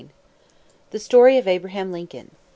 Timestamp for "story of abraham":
0.97-1.91